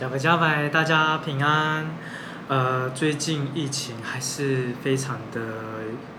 [0.00, 1.84] 加拜加拜，大家平安。
[2.48, 5.40] 呃，最近疫情还是非常的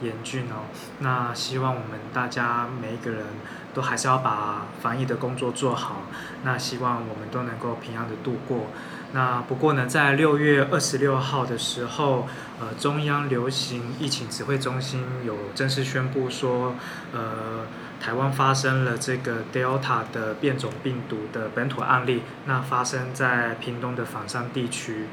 [0.03, 0.69] 严峻哦。
[0.99, 3.25] 那希望我们大家每一个人
[3.73, 6.03] 都还是要把防疫的工作做好。
[6.43, 8.67] 那希望我们都能够平安的度过。
[9.13, 12.27] 那不过呢，在六月二十六号的时候，
[12.59, 16.75] 呃，中央流行疫情指挥中心有正式宣布说，
[17.13, 17.65] 呃。
[18.01, 25.05] 台湾发生了这个 Delta 的变种病毒的本土案例，那发生在屏东的仿山地区。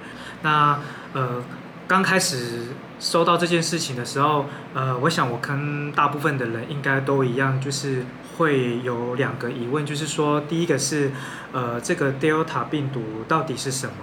[0.43, 0.81] 那
[1.13, 1.43] 呃，
[1.87, 8.07] 刚开始收到这件事情的时候，呃，我想我跟大部分的人应该都一样，就是
[8.39, 11.11] 会有两个疑问，就是说，第一个是，
[11.53, 13.95] 呃，这个 Delta 病毒到底是什么？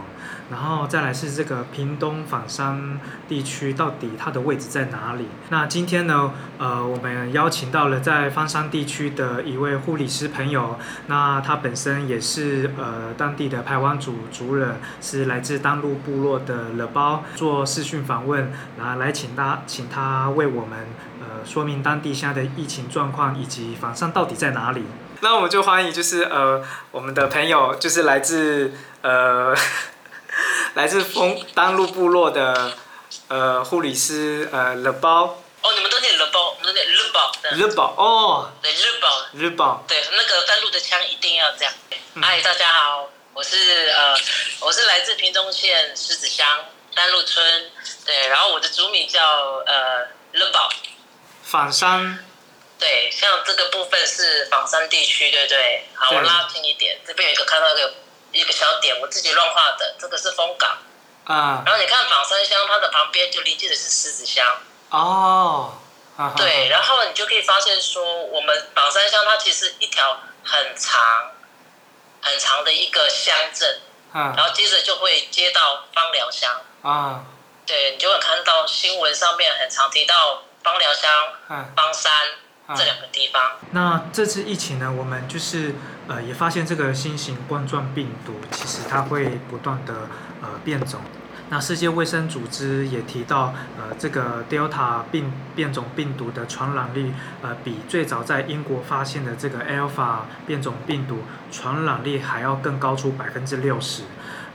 [0.51, 5.25] 然后再来是这个屏东仿山地区到底它的位置在哪里？
[5.49, 20.87] 那今天呢，呃，我们邀请到了在方山地区的一位护理师朋友，那他本身也是呃当地的排湾族族人，是来自丹路部落的了包，做视讯访问，然后来请他请他为我们
[21.19, 24.83] 呃说明当地现在的疫情状况以及仿山到底在哪里。
[25.21, 29.55] 那我们就欢迎就是呃我们的朋友就是来自呃。
[30.75, 32.73] 来自丰丹路部落的
[33.29, 35.23] 呃护理师呃乐包。
[35.23, 36.85] 哦，你们都念乐包，我们都念
[37.51, 37.67] 日宝。
[37.67, 38.51] 日宝哦。
[38.61, 39.25] 对日宝。
[39.33, 39.83] 日宝。
[39.87, 41.73] 对，那个丹路的腔一定要这样。
[42.21, 44.17] 嗨，大家好，我是呃
[44.61, 47.71] 我是来自屏东县狮子乡丹路村，
[48.05, 49.21] 对，然后我的族名叫
[49.65, 50.69] 呃日宝。
[51.43, 52.25] 仿山。
[52.77, 55.87] 对，像这个部分是仿山地区，对不对？
[55.95, 57.93] 好，我拉近一点，这边有一个看到一个。
[58.31, 59.95] 一个小点，我自己乱画的。
[59.97, 60.77] 这个是风港，
[61.23, 61.63] 啊。
[61.65, 64.45] 然后你看仿山乡，它的旁边就临近的是狮子乡。
[64.89, 65.79] 哦。
[66.37, 71.31] 对，然后你就可以发现说，我们榜山乡它其实一条很长、
[72.21, 73.79] 很长的一个乡镇。
[74.11, 74.33] 啊。
[74.37, 76.61] 然后接着就会接到芳寮乡。
[76.81, 77.25] 啊。
[77.65, 81.11] 对，你就会看到新闻上面很常提到芳寮乡、
[81.75, 82.11] 芳山
[82.77, 83.57] 这两个地方。
[83.71, 85.75] 那这次疫情呢，我们就是。
[86.07, 90.07] 呃，也发现这个新型冠状病毒其实它会不断的
[90.39, 91.01] 呃变种。
[91.49, 97.13] 那世界卫生组织也提到，呃，这个 Delta 病变种病毒的传染力，
[97.43, 101.19] 呃，比最早在英国发现的这个 Alpha 变种病毒
[101.51, 104.03] 传染力还要更高出百分之六十，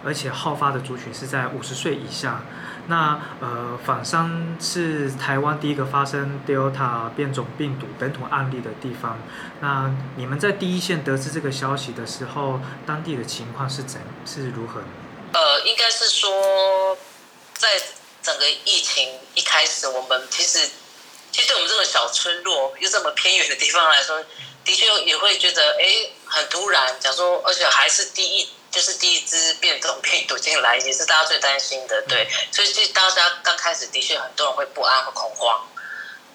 [0.05, 2.41] 而且好发的族群是在五十岁以下。
[2.89, 9.17] 那呃，仿山是台湾第一个发生 Delta 变种病毒本土案例的地方。
[9.61, 14.81] 那你们在第一线得知这个消息的时候，当地的情况是怎是如何？
[15.33, 16.99] 呃，应该是说，
[17.57, 17.81] 在
[18.23, 20.69] 整个疫情一开始，我们其实，
[21.33, 24.23] 其实对我们这个小村落又这么偏远的地方来说，
[24.65, 26.97] 的确也会觉得，哎，很突然。
[27.01, 28.49] 讲说，而且还是第一。
[28.71, 32.29] 就是第一支变种病毒进来，也是大家最担心的，对。
[32.53, 35.67] 所以，就大家刚开始的确很多人会不安和恐慌，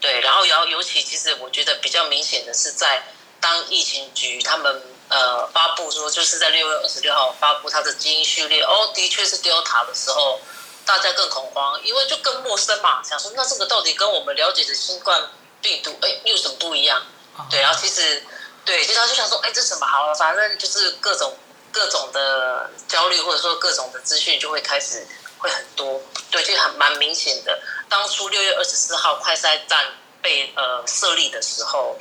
[0.02, 0.19] 对。
[0.19, 3.03] 然后，然后尤其其实我觉得比较明显的是，在
[3.40, 10.40] 当疫情局他们呃发布说，就是在六月二十六号发布它的基因序列，哦，的确是 Delta 的时候，
[10.86, 15.30] 大家更恐慌，因为就更陌生嘛，想说那这个到底跟我们了解的新冠
[15.62, 17.02] 病毒，哎，有什么不一样？
[17.50, 17.62] 对。
[17.62, 18.24] 然后其实，
[18.64, 21.36] 对，其实他就想说，哎，这什么好了，反正就是各种。
[21.72, 25.06] 各种的焦虑，或者说各种的资讯就会开始
[25.40, 26.02] 会很多，
[26.32, 27.60] 对，就很蛮明显的。
[27.90, 29.86] 当初六月二十四号快筛站
[30.22, 31.98] 被呃设立的时候，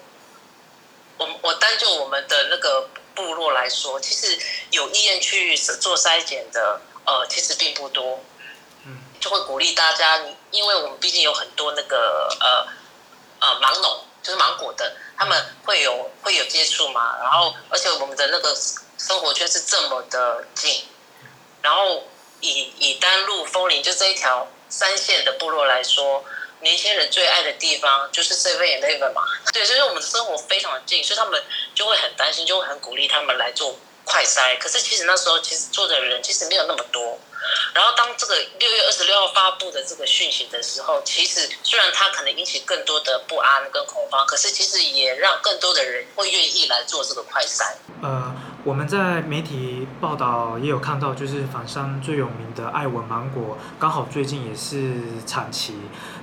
[1.25, 4.39] 我我单就我们的那个部落来说，其实
[4.71, 8.21] 有意愿去做筛检的，呃，其实并不多。
[8.85, 10.21] 嗯，就会鼓励大家，
[10.51, 12.67] 因为我们毕竟有很多那个呃
[13.41, 18.55] 呃芒农，就是芒果的，他们会有会有接触嘛，然后而且我们的那个。
[18.97, 20.85] 生活圈是这么的近，
[21.61, 22.05] 然后
[22.41, 26.25] 以以丹路枫林就这一条三线的部落来说，
[26.65, 31.41] 年轻人最爱的地方就是 Seven Eleven 嘛，对，所以我们的生活非常的近，所以他们
[31.75, 34.59] 就会很担心，就会很鼓励他们来做快筛。
[34.59, 37.21] 可是其实那时候其实做的人其实没有那么多。
[37.75, 47.75] 然后当这个六月二十六号发布的这个讯息的时候，其实虽然它可能引起更多的不安跟恐慌，可是其实也让更多的人会愿意来做这个快筛。
[48.03, 48.35] 呃。
[48.65, 54.95] 我们在媒体报道也有看到，就是仿山最有名的爱文芒果，刚好最近也是
[55.27, 55.75] 产期。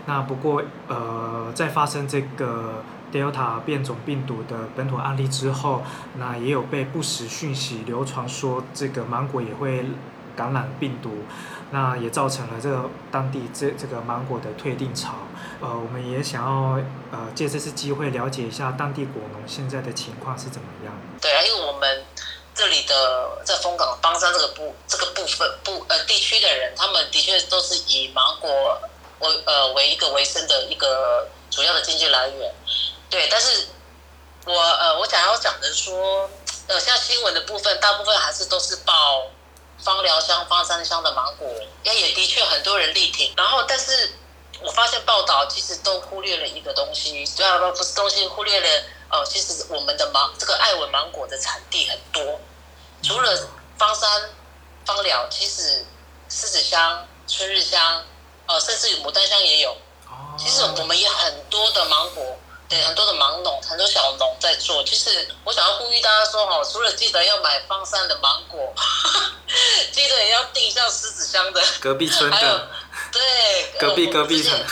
[0.08, 2.84] 那不过，呃，在发生这个
[3.14, 5.84] Delta 变种病毒的本土案例之后，
[6.16, 9.86] 那也有被不实讯息流传说这个芒果也会
[10.36, 11.26] 感染病毒，
[11.72, 15.14] 那也造成了这个当地这这个芒果的退订潮。
[15.60, 16.80] 呃，我们也想要
[17.12, 20.94] 呃借这次机会了解一下当地果农现在的情况是怎么样。
[21.22, 22.06] 对啊，因为我们。
[22.54, 28.78] 这里的在丰港邦山这个部这个部分部呃地区的人，他们的确都是以芒果
[29.20, 32.54] 为呃为一个维生的一个主要的经济来源。
[33.10, 33.68] 对，但是
[34.46, 36.30] 我呃我想要讲的说，
[36.68, 38.94] 呃像新闻的部分，大部分还是都是报
[39.84, 41.48] 芳疗香、芳山香的芒果，
[41.84, 43.34] 也也的确很多人力挺。
[43.36, 44.14] 然后，但是
[44.62, 48.68] 我发现报道其实都忽略了一个东西，对啊，不是东西，忽略了
[49.10, 52.40] 呃，其实我们的芒这个爱文芒果的产地很多，
[53.04, 54.30] 除了芳山
[54.86, 55.86] 芳疗，其实
[56.30, 58.06] 狮子香、春日香，
[58.46, 59.72] 呃，甚至牡丹香也有。
[60.08, 62.38] 哦，其实我们也很多的芒果，
[62.72, 64.82] 对很多的芒农，很多小农在做。
[64.86, 68.74] 其实我想要呼吁大家说，哈，除了记得要买方山的芒果，
[69.92, 72.70] 记得也要订像狮子香的， 隔壁村还有的
[73.12, 73.22] 对
[73.78, 74.66] 隔壁呃隔壁村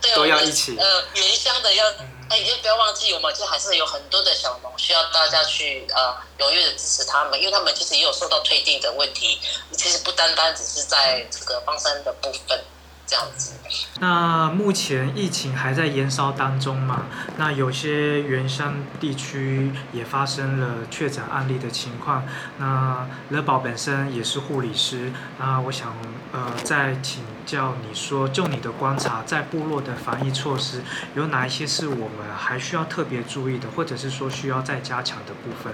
[0.00, 1.86] 对都要一起呃，原乡的要。
[1.90, 9.38] 嗯哎，也不要忘记，我们就还是有很多的小农需要大家去呃踊跃的支持他们，因为他们其实也有受到退订的问题。
[9.76, 12.64] 其实不单单只是在这个方山的部分
[13.12, 13.52] 这样子。
[14.00, 17.04] 那目前疫情还在延烧当中嘛？
[17.36, 22.24] 那有些原乡地区也发生了确诊案例的情况。
[22.56, 25.94] 那乐宝本身也是护理师，那我想
[26.32, 30.82] 呃再请教你说，就你的观察，在部落的防疫措施
[31.14, 35.70] 有哪一些是我们还需要特别注意的，或者是说需要再加强的部分？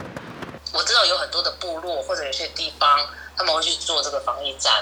[0.73, 2.99] 我知道有很多的部落或者有些地方
[3.37, 4.73] 他们会去做这个防疫站。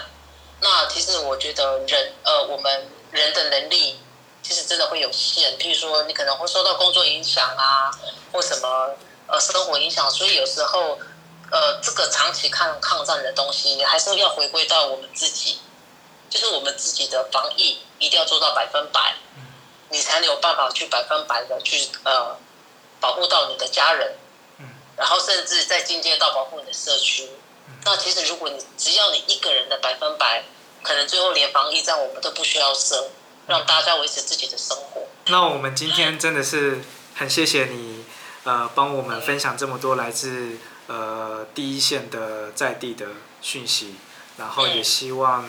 [0.60, 4.00] 那其实我觉得人呃，我们人的能力
[4.42, 5.56] 其实真的会有限。
[5.58, 7.90] 譬如说，你可能会受到工作影响啊，
[8.32, 8.94] 或什么
[9.26, 10.98] 呃生活影响，所以有时候
[11.50, 15.58] 呃这个长期抗抗战的东西，还是要回归到我们自己，
[16.30, 19.14] 就是我们自己的防疫一定要做到百分百，
[19.90, 22.36] 你才能有办法去百分百的去呃
[22.98, 24.16] 保护到你的家人。
[24.96, 27.28] 然后甚至再进阶到保护你的社区。
[27.84, 30.44] 那其实如果你只要你一个人的百分百，
[30.82, 33.10] 可能最后连防疫站我们都不需要设，
[33.46, 35.02] 让大家维持自己的生活。
[35.26, 36.80] 那我们今天真的是
[37.14, 38.04] 很谢谢你，
[38.44, 40.58] 呃，帮我们分享这么多来自
[40.88, 43.06] 呃第一线的在地的
[43.40, 43.96] 讯息，
[44.36, 45.48] 然后也希望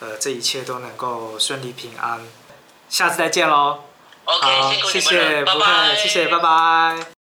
[0.00, 2.26] 呃这一切都能够顺利平安。
[2.88, 3.80] 下次再见喽。
[4.24, 7.17] OK，好，谢谢，不拜拜会，谢谢，拜拜。